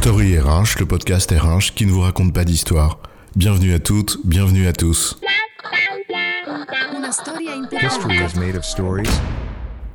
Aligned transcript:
Story 0.00 0.38
RH, 0.38 0.78
le 0.78 0.86
podcast 0.86 1.30
RH 1.30 1.74
qui 1.74 1.84
ne 1.84 1.92
vous 1.92 2.00
raconte 2.00 2.32
pas 2.32 2.46
d'histoire. 2.46 3.00
Bienvenue 3.36 3.74
à 3.74 3.78
toutes, 3.78 4.16
bienvenue 4.24 4.66
à 4.66 4.72
tous. 4.72 5.20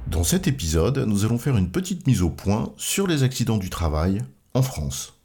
Dans 0.06 0.24
cet 0.24 0.48
épisode, 0.48 1.00
nous 1.08 1.26
allons 1.26 1.40
faire 1.40 1.58
une 1.58 1.72
petite 1.72 2.06
mise 2.06 2.22
au 2.22 2.30
point 2.30 2.72
sur 2.78 3.08
les 3.08 3.24
accidents 3.24 3.58
du 3.58 3.72
travail 3.72 4.22
en 4.54 4.62
France. 4.62 5.16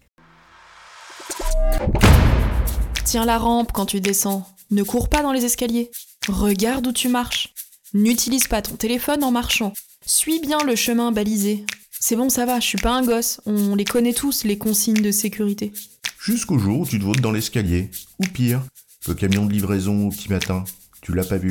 Tiens 3.04 3.26
la 3.26 3.36
rampe 3.36 3.72
quand 3.72 3.84
tu 3.84 4.00
descends. 4.00 4.48
Ne 4.70 4.82
cours 4.82 5.10
pas 5.10 5.20
dans 5.20 5.32
les 5.32 5.44
escaliers. 5.44 5.90
Regarde 6.26 6.86
où 6.86 6.92
tu 6.92 7.10
marches. 7.10 7.52
N'utilise 7.92 8.48
pas 8.48 8.62
ton 8.62 8.76
téléphone 8.76 9.24
en 9.24 9.30
marchant. 9.30 9.74
Suis 10.06 10.40
bien 10.40 10.64
le 10.64 10.74
chemin 10.74 11.12
balisé. 11.12 11.66
C'est 12.02 12.16
bon, 12.16 12.30
ça 12.30 12.46
va, 12.46 12.58
je 12.60 12.66
suis 12.66 12.78
pas 12.78 12.92
un 12.92 13.04
gosse. 13.04 13.42
On 13.44 13.74
les 13.74 13.84
connaît 13.84 14.14
tous, 14.14 14.44
les 14.44 14.56
consignes 14.56 15.02
de 15.02 15.10
sécurité. 15.10 15.70
Jusqu'au 16.18 16.58
jour 16.58 16.80
où 16.80 16.86
tu 16.86 16.98
te 16.98 17.04
votes 17.04 17.20
dans 17.20 17.30
l'escalier. 17.30 17.90
Ou 18.18 18.24
pire, 18.24 18.62
le 19.06 19.14
camion 19.14 19.44
de 19.44 19.52
livraison 19.52 20.08
au 20.08 20.10
petit 20.10 20.30
matin. 20.30 20.64
Tu 21.02 21.14
l'as 21.14 21.26
pas 21.26 21.36
vu. 21.36 21.50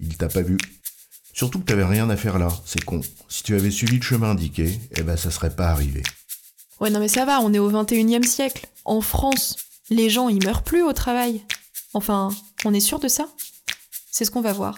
Il 0.00 0.16
t'a 0.16 0.28
pas 0.28 0.40
vu. 0.40 0.56
Surtout 1.34 1.58
que 1.60 1.66
t'avais 1.66 1.84
rien 1.84 2.08
à 2.08 2.16
faire 2.16 2.38
là, 2.38 2.48
c'est 2.64 2.82
con. 2.82 3.02
Si 3.28 3.42
tu 3.42 3.54
avais 3.54 3.70
suivi 3.70 3.96
le 3.96 4.02
chemin 4.02 4.30
indiqué, 4.30 4.80
eh 4.96 5.02
ben 5.02 5.16
ça 5.16 5.30
serait 5.30 5.54
pas 5.54 5.68
arrivé. 5.68 6.02
Ouais, 6.80 6.90
non 6.90 6.98
mais 6.98 7.08
ça 7.08 7.26
va, 7.26 7.40
on 7.40 7.52
est 7.52 7.58
au 7.58 7.68
21 7.68 8.20
e 8.20 8.26
siècle. 8.26 8.66
En 8.86 9.02
France, 9.02 9.56
les 9.90 10.08
gens 10.08 10.28
ils 10.30 10.44
meurent 10.44 10.64
plus 10.64 10.82
au 10.82 10.94
travail. 10.94 11.42
Enfin, 11.92 12.30
on 12.64 12.72
est 12.72 12.80
sûr 12.80 12.98
de 12.98 13.08
ça? 13.08 13.28
C'est 14.10 14.24
ce 14.24 14.30
qu'on 14.30 14.40
va 14.40 14.52
voir. 14.52 14.76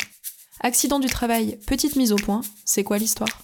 Accident 0.61 0.99
du 0.99 1.09
travail, 1.09 1.59
petite 1.67 1.97
mise 1.97 2.13
au 2.13 2.17
point, 2.17 2.43
c'est 2.65 2.85
quoi 2.85 2.99
l'histoire? 2.99 3.43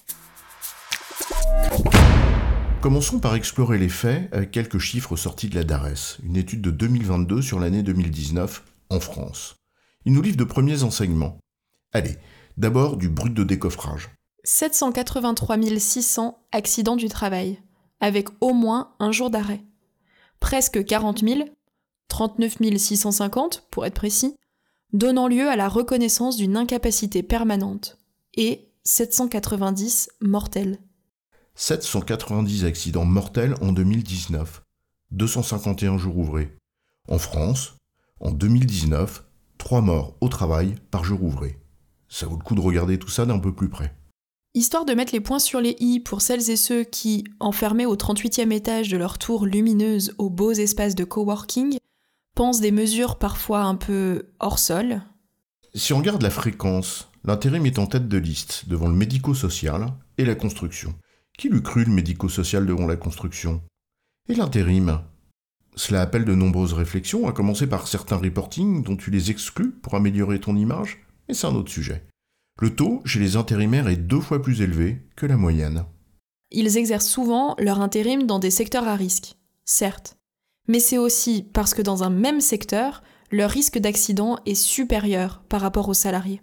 Commençons 2.89 3.19
par 3.19 3.35
explorer 3.35 3.77
les 3.77 3.91
faits 3.91 4.33
avec 4.33 4.51
quelques 4.51 4.79
chiffres 4.79 5.15
sortis 5.15 5.51
de 5.51 5.57
la 5.57 5.63
DARES, 5.63 6.17
une 6.23 6.37
étude 6.37 6.63
de 6.63 6.71
2022 6.71 7.43
sur 7.43 7.61
l'année 7.61 7.83
2019 7.83 8.65
en 8.89 8.99
France. 8.99 9.57
Il 10.07 10.15
nous 10.15 10.23
livre 10.23 10.39
de 10.39 10.45
premiers 10.45 10.85
enseignements. 10.85 11.37
Allez, 11.93 12.17
d'abord 12.57 12.97
du 12.97 13.11
brut 13.11 13.35
de 13.35 13.45
décoffrage. 13.45 14.09
783 14.45 15.59
600 15.79 16.39
accidents 16.51 16.97
du 16.97 17.09
travail, 17.09 17.61
avec 18.01 18.29
au 18.41 18.55
moins 18.55 18.95
un 19.01 19.13
jour 19.13 19.29
d'arrêt. 19.29 19.63
Presque 20.41 20.83
40 20.83 21.21
000, 21.21 21.41
39 22.09 22.57
650 22.79 23.67
pour 23.71 23.85
être 23.85 23.93
précis, 23.93 24.35
donnant 24.95 25.29
lieu 25.29 25.47
à 25.47 25.57
la 25.57 25.69
reconnaissance 25.69 26.39
d'une 26.39 26.57
incapacité 26.57 27.23
permanente, 27.23 27.99
et 28.35 28.71
790 28.85 30.09
mortels. 30.23 30.79
790 31.61 32.65
accidents 32.67 33.05
mortels 33.05 33.57
en 33.61 33.73
2019, 33.73 34.63
251 35.11 35.99
jours 35.99 36.17
ouvrés. 36.17 36.57
En 37.09 37.19
France, 37.19 37.75
en 38.21 38.31
2019, 38.31 39.25
3 39.59 39.81
morts 39.81 40.15
au 40.21 40.29
travail 40.29 40.77
par 40.93 41.03
jour 41.03 41.21
ouvré. 41.25 41.59
Ça 42.09 42.27
vaut 42.27 42.37
le 42.37 42.45
coup 42.45 42.55
de 42.55 42.61
regarder 42.61 42.97
tout 42.97 43.09
ça 43.09 43.27
d'un 43.27 43.41
peu 43.41 43.53
plus 43.53 43.69
près. 43.69 43.93
Histoire 44.55 44.85
de 44.85 44.95
mettre 44.95 45.13
les 45.13 45.21
points 45.21 45.41
sur 45.41 45.61
les 45.61 45.75
i 45.81 45.99
pour 45.99 46.23
celles 46.23 46.49
et 46.49 46.57
ceux 46.57 46.85
qui, 46.85 47.25
enfermés 47.41 47.87
au 47.87 47.97
38e 47.97 48.53
étage 48.53 48.89
de 48.89 48.97
leur 48.97 49.19
tour 49.19 49.45
lumineuse 49.45 50.15
aux 50.17 50.31
beaux 50.31 50.53
espaces 50.53 50.95
de 50.95 51.03
coworking, 51.03 51.79
pensent 52.37 52.61
des 52.61 52.71
mesures 52.71 53.17
parfois 53.17 53.63
un 53.63 53.75
peu 53.75 54.29
hors 54.39 54.61
sol. 54.61 55.03
Si 55.75 55.93
on 55.93 55.99
regarde 55.99 56.23
la 56.23 56.31
fréquence, 56.31 57.09
l'intérim 57.25 57.67
est 57.67 57.81
en 57.81 57.89
tête 57.89 58.07
de 58.07 58.19
liste 58.19 58.69
devant 58.69 58.87
le 58.87 58.95
médico-social 58.95 59.89
et 60.19 60.25
la 60.25 60.37
construction. 60.37 60.95
Qui 61.39 61.49
l'eût 61.51 61.63
cru 61.63 61.85
le 61.85 61.93
médico-social 61.93 62.67
devant 62.67 62.89
la 62.89 62.97
construction? 62.97 63.63
Et 64.29 64.35
l'intérim? 64.35 65.03
Cela 65.77 66.03
appelle 66.03 66.25
de 66.25 66.35
nombreuses 66.35 66.73
réflexions, 66.73 67.29
à 67.29 67.33
commencer 67.33 67.69
par 67.69 67.87
certains 67.87 68.17
reportings 68.17 68.83
dont 68.83 68.97
tu 68.97 69.13
les 69.13 69.31
exclus 69.31 69.71
pour 69.71 69.95
améliorer 69.95 70.41
ton 70.41 70.57
image, 70.57 70.99
mais 71.29 71.35
c'est 71.35 71.47
un 71.47 71.55
autre 71.55 71.71
sujet. 71.71 72.05
Le 72.61 72.75
taux 72.75 73.03
chez 73.05 73.21
les 73.21 73.37
intérimaires 73.37 73.87
est 73.87 73.97
deux 73.97 74.19
fois 74.19 74.43
plus 74.43 74.63
élevé 74.63 75.07
que 75.15 75.27
la 75.27 75.37
moyenne. 75.37 75.85
Ils 76.51 76.77
exercent 76.77 77.09
souvent 77.09 77.55
leur 77.61 77.81
intérim 77.81 78.27
dans 78.27 78.41
des 78.41 78.51
secteurs 78.51 78.89
à 78.89 78.97
risque, 78.97 79.37
certes, 79.65 80.17
mais 80.67 80.81
c'est 80.81 80.99
aussi 80.99 81.45
parce 81.53 81.73
que 81.73 81.83
dans 81.83 82.03
un 82.03 82.11
même 82.11 82.41
secteur, 82.41 83.05
leur 83.31 83.51
risque 83.51 83.79
d'accident 83.79 84.41
est 84.45 84.57
supérieur 84.57 85.45
par 85.49 85.61
rapport 85.61 85.89
aux 85.89 85.95
salariés. 85.95 86.43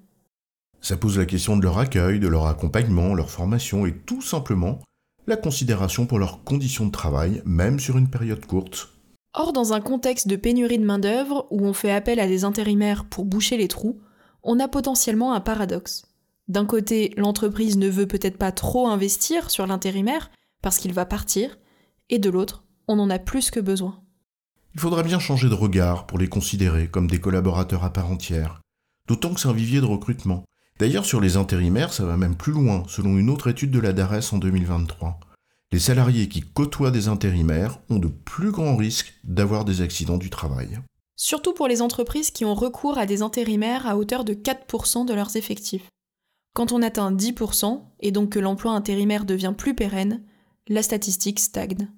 Ça 0.86 0.98
pose 0.98 1.18
la 1.18 1.26
question 1.26 1.58
de 1.58 1.64
leur 1.64 1.80
accueil, 1.80 2.20
de 2.20 2.28
leur 2.28 2.46
accompagnement, 2.46 3.16
leur 3.16 3.32
formation 3.32 3.88
et 3.88 3.92
tout 3.92 4.22
simplement 4.22 4.84
la 5.26 5.36
considération 5.36 6.06
pour 6.06 6.20
leurs 6.20 6.44
conditions 6.44 6.86
de 6.86 6.92
travail, 6.92 7.42
même 7.44 7.80
sur 7.80 7.98
une 7.98 8.08
période 8.08 8.46
courte. 8.46 8.90
Or, 9.34 9.52
dans 9.52 9.74
un 9.74 9.82
contexte 9.82 10.28
de 10.28 10.36
pénurie 10.36 10.78
de 10.78 10.86
main-d'œuvre 10.86 11.48
où 11.50 11.66
on 11.66 11.74
fait 11.74 11.90
appel 11.90 12.20
à 12.20 12.28
des 12.28 12.44
intérimaires 12.44 13.06
pour 13.06 13.26
boucher 13.26 13.58
les 13.58 13.68
trous, 13.68 14.00
on 14.44 14.60
a 14.60 14.68
potentiellement 14.68 15.34
un 15.34 15.40
paradoxe. 15.40 16.06
D'un 16.50 16.68
côté, 16.68 17.16
l'entreprise 17.18 17.78
ne 17.78 17.90
veut 17.90 18.06
peut-être 18.06 18.38
pas 18.38 18.52
trop 18.52 18.88
investir 18.88 19.50
sur 19.50 19.66
l'intérimaire 19.66 20.30
parce 20.62 20.78
qu'il 20.78 20.94
va 20.94 21.08
partir, 21.08 21.58
et 22.12 22.20
de 22.20 22.30
l'autre, 22.30 22.64
on 22.88 23.00
en 23.00 23.10
a 23.10 23.18
plus 23.18 23.50
que 23.50 23.60
besoin. 23.60 24.04
Il 24.76 24.80
faudra 24.80 25.02
bien 25.02 25.18
changer 25.18 25.50
de 25.50 25.56
regard 25.56 26.06
pour 26.06 26.20
les 26.20 26.28
considérer 26.28 26.88
comme 26.90 27.10
des 27.10 27.20
collaborateurs 27.20 27.84
à 27.84 27.92
part 27.92 28.12
entière, 28.12 28.62
d'autant 29.08 29.34
que 29.34 29.40
c'est 29.40 29.48
un 29.48 29.54
vivier 29.54 29.82
de 29.82 29.86
recrutement. 29.86 30.46
D'ailleurs, 30.78 31.06
sur 31.06 31.22
les 31.22 31.38
intérimaires, 31.38 31.94
ça 31.94 32.06
va 32.06 32.18
même 32.18 32.36
plus 32.36 32.52
loin, 32.52 32.84
selon 32.88 33.18
une 33.18 33.30
autre 33.30 33.48
étude 33.48 33.72
de 33.72 33.80
la 33.80 33.94
DARES 33.94 34.34
en 34.34 34.38
2023. 34.38 35.20
Les 35.72 35.80
salariés 35.80 36.28
qui 36.28 36.42
côtoient 36.42 36.92
des 36.92 37.08
intérimaires 37.08 37.80
ont 37.90 38.00
de 38.00 38.10
plus 38.10 38.52
grands 38.52 38.76
risques 38.76 39.14
d'avoir 39.24 39.64
des 39.64 39.82
accidents 39.82 40.18
du 40.18 40.30
travail. 40.30 40.80
Surtout 41.16 41.54
pour 41.54 41.70
les 41.70 41.82
entreprises 41.82 42.30
qui 42.30 42.44
ont 42.44 42.56
recours 42.56 42.98
à 42.98 43.06
des 43.06 43.22
intérimaires 43.22 43.88
à 43.88 43.96
hauteur 43.96 44.26
de 44.26 44.34
4% 44.34 45.06
de 45.06 45.14
leurs 45.14 45.38
effectifs. 45.38 45.90
Quand 46.54 46.74
on 46.74 46.82
atteint 46.82 47.12
10%, 47.12 47.82
et 48.02 48.12
donc 48.12 48.32
que 48.32 48.40
l'emploi 48.40 48.74
intérimaire 48.74 49.24
devient 49.24 49.54
plus 49.58 49.76
pérenne, 49.76 50.24
la 50.68 50.84
statistique 50.84 51.40
stagne. 51.40 51.90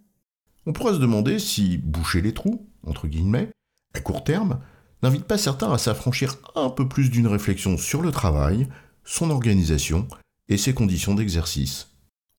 On 0.67 0.73
pourrait 0.73 0.93
se 0.93 0.99
demander 0.99 1.39
si 1.39 1.77
boucher 1.77 2.21
les 2.21 2.33
trous, 2.33 2.67
entre 2.85 3.07
guillemets, 3.07 3.49
à 3.93 4.01
court 4.01 4.23
terme, 4.23 4.59
n'invite 5.01 5.25
pas 5.25 5.37
certains 5.37 5.71
à 5.71 5.77
s'affranchir 5.77 6.35
un 6.55 6.69
peu 6.69 6.87
plus 6.87 7.09
d'une 7.09 7.27
réflexion 7.27 7.77
sur 7.77 8.01
le 8.01 8.11
travail, 8.11 8.67
son 9.03 9.29
organisation 9.29 10.07
et 10.49 10.57
ses 10.57 10.73
conditions 10.73 11.15
d'exercice. 11.15 11.89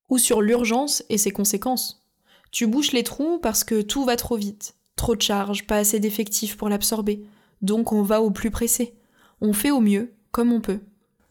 Ou 0.09 0.19
sur 0.19 0.41
l'urgence 0.41 1.03
et 1.09 1.19
ses 1.19 1.31
conséquences. 1.31 2.07
Tu 2.51 2.67
bouches 2.67 2.93
les 2.93 3.05
trous 3.05 3.39
parce 3.43 3.65
que 3.65 3.83
tout 3.83 4.05
va 4.05 4.17
trop 4.17 4.37
vite. 4.37 4.75
Trop 4.97 5.15
de 5.15 5.23
charges, 5.23 5.67
pas 5.67 5.77
assez 5.77 6.01
d'effectifs 6.01 6.57
pour 6.57 6.69
l'absorber. 6.69 7.25
Donc 7.63 7.93
on 7.93 8.03
va 8.03 8.21
au 8.21 8.31
plus 8.31 8.51
pressé. 8.51 8.95
On 9.41 9.53
fait 9.53 9.71
au 9.71 9.81
mieux, 9.81 10.15
comme 10.31 10.53
on 10.53 10.61
peut. 10.61 10.81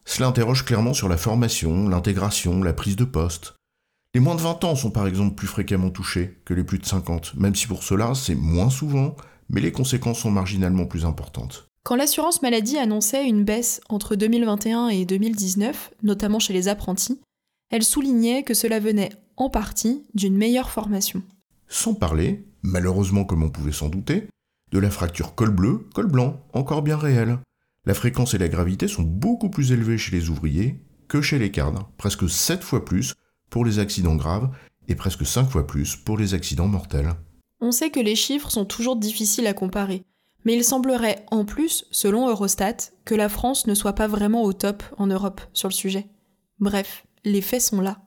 Cela 0.04 0.28
interroge 0.28 0.64
clairement 0.64 0.94
sur 0.94 1.08
la 1.08 1.18
formation, 1.18 1.88
l'intégration, 1.88 2.62
la 2.62 2.72
prise 2.72 2.96
de 2.96 3.04
poste. 3.04 3.54
Les 4.14 4.20
moins 4.20 4.36
de 4.36 4.40
20 4.40 4.64
ans 4.64 4.74
sont 4.74 4.90
par 4.90 5.06
exemple 5.06 5.34
plus 5.34 5.46
fréquemment 5.46 5.90
touchés 5.90 6.40
que 6.46 6.54
les 6.54 6.64
plus 6.64 6.78
de 6.78 6.86
50, 6.86 7.34
même 7.34 7.54
si 7.54 7.66
pour 7.66 7.82
cela 7.82 8.14
c'est 8.14 8.34
moins 8.34 8.70
souvent, 8.70 9.16
mais 9.48 9.60
les 9.60 9.72
conséquences 9.72 10.20
sont 10.20 10.30
marginalement 10.30 10.86
plus 10.86 11.04
importantes. 11.04 11.68
Quand 11.84 11.96
l'assurance 11.96 12.42
maladie 12.42 12.76
annonçait 12.76 13.26
une 13.26 13.44
baisse 13.44 13.80
entre 13.88 14.14
2021 14.14 14.88
et 14.88 15.04
2019, 15.04 15.92
notamment 16.02 16.38
chez 16.38 16.52
les 16.52 16.68
apprentis, 16.68 17.20
elle 17.70 17.82
soulignait 17.82 18.42
que 18.42 18.54
cela 18.54 18.80
venait 18.80 19.10
en 19.36 19.48
partie 19.48 20.04
d'une 20.14 20.36
meilleure 20.36 20.70
formation. 20.70 21.22
Sans 21.68 21.94
parler, 21.94 22.46
malheureusement 22.62 23.24
comme 23.24 23.42
on 23.42 23.50
pouvait 23.50 23.72
s'en 23.72 23.88
douter, 23.88 24.28
de 24.70 24.78
la 24.78 24.90
fracture 24.90 25.34
col 25.34 25.50
bleu, 25.50 25.88
col 25.94 26.08
blanc, 26.08 26.40
encore 26.52 26.82
bien 26.82 26.96
réelle. 26.96 27.38
La 27.86 27.94
fréquence 27.94 28.34
et 28.34 28.38
la 28.38 28.48
gravité 28.48 28.86
sont 28.86 29.02
beaucoup 29.02 29.48
plus 29.48 29.72
élevées 29.72 29.98
chez 29.98 30.14
les 30.14 30.28
ouvriers 30.28 30.82
que 31.08 31.22
chez 31.22 31.38
les 31.38 31.50
cadres, 31.50 31.90
presque 31.96 32.28
7 32.28 32.62
fois 32.62 32.84
plus 32.84 33.14
pour 33.48 33.64
les 33.64 33.78
accidents 33.78 34.16
graves 34.16 34.50
et 34.88 34.94
presque 34.94 35.24
5 35.24 35.48
fois 35.48 35.66
plus 35.66 35.96
pour 35.96 36.18
les 36.18 36.34
accidents 36.34 36.68
mortels. 36.68 37.14
On 37.60 37.72
sait 37.72 37.90
que 37.90 38.00
les 38.00 38.14
chiffres 38.14 38.50
sont 38.50 38.64
toujours 38.64 38.96
difficiles 38.96 39.46
à 39.48 39.52
comparer, 39.52 40.04
mais 40.44 40.54
il 40.54 40.62
semblerait 40.62 41.24
en 41.30 41.44
plus, 41.44 41.84
selon 41.90 42.28
Eurostat, 42.28 42.76
que 43.04 43.16
la 43.16 43.28
France 43.28 43.66
ne 43.66 43.74
soit 43.74 43.94
pas 43.94 44.06
vraiment 44.06 44.42
au 44.44 44.52
top 44.52 44.84
en 44.96 45.08
Europe 45.08 45.40
sur 45.52 45.68
le 45.68 45.74
sujet. 45.74 46.06
Bref, 46.60 47.04
les 47.24 47.42
faits 47.42 47.62
sont 47.62 47.80
là. 47.80 47.98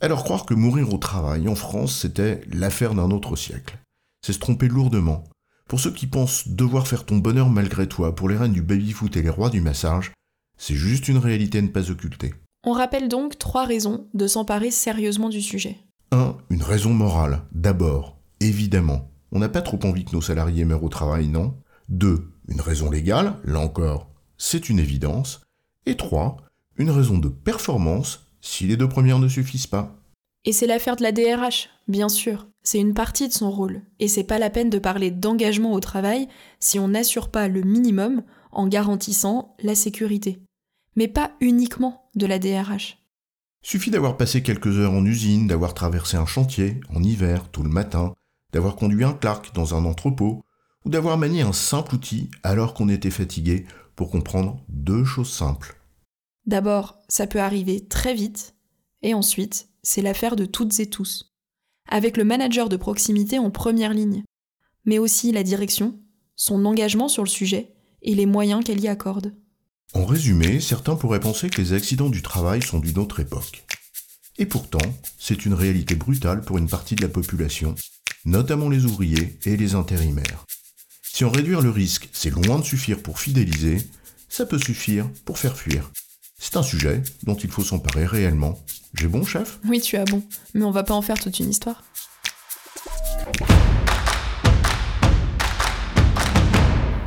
Alors 0.00 0.24
croire 0.24 0.46
que 0.46 0.54
mourir 0.54 0.92
au 0.92 0.98
travail 0.98 1.48
en 1.48 1.54
France, 1.54 1.96
c'était 1.96 2.40
l'affaire 2.50 2.94
d'un 2.94 3.10
autre 3.10 3.36
siècle, 3.36 3.78
c'est 4.24 4.32
se 4.32 4.38
tromper 4.38 4.68
lourdement. 4.68 5.24
Pour 5.68 5.80
ceux 5.80 5.92
qui 5.92 6.06
pensent 6.06 6.48
devoir 6.48 6.86
faire 6.86 7.04
ton 7.04 7.18
bonheur 7.18 7.48
malgré 7.48 7.86
toi 7.86 8.14
pour 8.14 8.28
les 8.28 8.36
reines 8.36 8.52
du 8.52 8.62
baby-foot 8.62 9.16
et 9.16 9.22
les 9.22 9.30
rois 9.30 9.50
du 9.50 9.60
massage, 9.60 10.12
c'est 10.56 10.74
juste 10.74 11.08
une 11.08 11.18
réalité 11.18 11.58
à 11.58 11.62
ne 11.62 11.68
pas 11.68 11.90
occulter. 11.90 12.34
On 12.64 12.72
rappelle 12.72 13.08
donc 13.08 13.38
trois 13.38 13.64
raisons 13.64 14.06
de 14.14 14.26
s'emparer 14.26 14.70
sérieusement 14.70 15.28
du 15.28 15.42
sujet. 15.42 15.78
1. 16.12 16.36
Une 16.50 16.62
raison 16.62 16.94
morale. 16.94 17.42
D'abord, 17.52 18.16
évidemment, 18.48 19.10
on 19.32 19.38
n'a 19.38 19.48
pas 19.48 19.62
trop 19.62 19.78
envie 19.84 20.04
que 20.04 20.12
nos 20.12 20.20
salariés 20.20 20.64
meurent 20.64 20.84
au 20.84 20.88
travail, 20.88 21.28
non? 21.28 21.56
2. 21.88 22.30
Une 22.48 22.60
raison 22.60 22.90
légale. 22.90 23.36
Là 23.44 23.60
encore, 23.60 24.10
c'est 24.38 24.68
une 24.68 24.78
évidence. 24.78 25.40
Et 25.86 25.96
3. 25.96 26.36
Une 26.76 26.90
raison 26.90 27.18
de 27.18 27.28
performance 27.28 28.26
si 28.40 28.66
les 28.66 28.76
deux 28.76 28.88
premières 28.88 29.18
ne 29.18 29.28
suffisent 29.28 29.66
pas. 29.66 29.96
Et 30.44 30.52
c'est 30.52 30.66
l'affaire 30.66 30.96
de 30.96 31.02
la 31.02 31.12
DRH, 31.12 31.70
bien 31.88 32.10
sûr, 32.10 32.46
c'est 32.62 32.78
une 32.78 32.92
partie 32.92 33.28
de 33.28 33.32
son 33.32 33.50
rôle, 33.50 33.82
et 33.98 34.08
c'est 34.08 34.24
pas 34.24 34.38
la 34.38 34.50
peine 34.50 34.68
de 34.68 34.78
parler 34.78 35.10
d'engagement 35.10 35.72
au 35.72 35.80
travail 35.80 36.28
si 36.60 36.78
on 36.78 36.88
n'assure 36.88 37.30
pas 37.30 37.48
le 37.48 37.62
minimum 37.62 38.22
en 38.52 38.66
garantissant 38.66 39.56
la 39.62 39.74
sécurité. 39.74 40.42
Mais 40.96 41.08
pas 41.08 41.32
uniquement 41.40 42.10
de 42.14 42.26
la 42.26 42.38
DRH. 42.38 42.98
Suffit 43.62 43.90
d'avoir 43.90 44.18
passé 44.18 44.42
quelques 44.42 44.78
heures 44.78 44.92
en 44.92 45.06
usine, 45.06 45.46
d'avoir 45.46 45.72
traversé 45.72 46.18
un 46.18 46.26
chantier, 46.26 46.80
en 46.94 47.02
hiver, 47.02 47.50
tout 47.50 47.62
le 47.62 47.70
matin, 47.70 48.14
d'avoir 48.54 48.76
conduit 48.76 49.02
un 49.02 49.12
Clark 49.12 49.52
dans 49.52 49.74
un 49.74 49.84
entrepôt, 49.84 50.44
ou 50.84 50.88
d'avoir 50.88 51.18
manié 51.18 51.42
un 51.42 51.52
simple 51.52 51.96
outil 51.96 52.30
alors 52.44 52.72
qu'on 52.72 52.88
était 52.88 53.10
fatigué 53.10 53.66
pour 53.96 54.10
comprendre 54.10 54.64
deux 54.68 55.04
choses 55.04 55.30
simples. 55.30 55.76
D'abord, 56.46 56.98
ça 57.08 57.26
peut 57.26 57.40
arriver 57.40 57.84
très 57.84 58.14
vite, 58.14 58.54
et 59.02 59.12
ensuite, 59.12 59.68
c'est 59.82 60.02
l'affaire 60.02 60.36
de 60.36 60.44
toutes 60.44 60.78
et 60.78 60.88
tous. 60.88 61.34
Avec 61.88 62.16
le 62.16 62.22
manager 62.22 62.68
de 62.68 62.76
proximité 62.76 63.40
en 63.40 63.50
première 63.50 63.92
ligne, 63.92 64.22
mais 64.84 64.98
aussi 64.98 65.32
la 65.32 65.42
direction, 65.42 65.98
son 66.36 66.64
engagement 66.64 67.08
sur 67.08 67.24
le 67.24 67.28
sujet 67.28 67.74
et 68.02 68.14
les 68.14 68.26
moyens 68.26 68.62
qu'elle 68.62 68.80
y 68.80 68.88
accorde. 68.88 69.34
En 69.94 70.04
résumé, 70.04 70.60
certains 70.60 70.94
pourraient 70.94 71.18
penser 71.18 71.50
que 71.50 71.60
les 71.60 71.72
accidents 71.72 72.08
du 72.08 72.22
travail 72.22 72.62
sont 72.62 72.78
d'une 72.78 72.98
autre 72.98 73.18
époque. 73.18 73.64
Et 74.38 74.46
pourtant, 74.46 74.78
c'est 75.18 75.44
une 75.44 75.54
réalité 75.54 75.96
brutale 75.96 76.42
pour 76.42 76.58
une 76.58 76.68
partie 76.68 76.94
de 76.94 77.02
la 77.02 77.08
population, 77.08 77.74
notamment 78.24 78.68
les 78.68 78.84
ouvriers 78.84 79.38
et 79.44 79.56
les 79.56 79.74
intérimaires. 79.74 80.44
Si 81.02 81.24
en 81.24 81.30
réduire 81.30 81.60
le 81.60 81.70
risque, 81.70 82.08
c'est 82.12 82.30
loin 82.30 82.58
de 82.58 82.64
suffire 82.64 83.00
pour 83.00 83.20
fidéliser, 83.20 83.78
ça 84.28 84.46
peut 84.46 84.58
suffire 84.58 85.08
pour 85.24 85.38
faire 85.38 85.56
fuir. 85.56 85.90
C'est 86.38 86.56
un 86.56 86.62
sujet 86.62 87.02
dont 87.22 87.36
il 87.36 87.50
faut 87.50 87.62
s'emparer 87.62 88.04
réellement. 88.04 88.58
J'ai 88.94 89.08
bon, 89.08 89.24
chef? 89.24 89.58
Oui, 89.66 89.80
tu 89.80 89.96
as 89.96 90.04
bon, 90.04 90.22
mais 90.54 90.64
on 90.64 90.70
va 90.70 90.82
pas 90.82 90.94
en 90.94 91.02
faire 91.02 91.18
toute 91.18 91.38
une 91.38 91.50
histoire. 91.50 91.84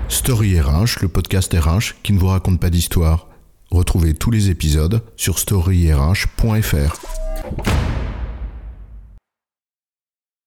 Story 0.09 0.59
RH, 0.59 1.01
le 1.01 1.07
podcast 1.07 1.53
RH 1.53 2.01
qui 2.03 2.13
ne 2.13 2.19
vous 2.19 2.27
raconte 2.27 2.59
pas 2.59 2.69
d'histoire. 2.69 3.27
Retrouvez 3.71 4.13
tous 4.13 4.31
les 4.31 4.49
épisodes 4.49 5.01
sur 5.17 5.39
storyrh.fr. 5.39 7.26